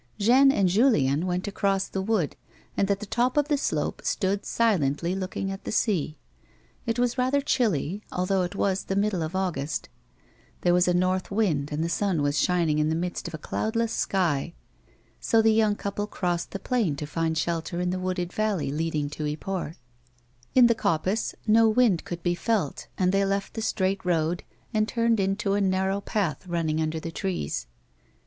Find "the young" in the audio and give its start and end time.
15.39-15.75